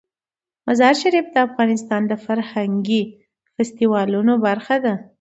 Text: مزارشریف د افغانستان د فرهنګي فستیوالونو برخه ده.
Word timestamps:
مزارشریف 0.67 1.25
د 1.31 1.37
افغانستان 1.47 2.01
د 2.07 2.13
فرهنګي 2.25 3.03
فستیوالونو 3.53 4.33
برخه 4.45 4.75
ده. 4.85 4.93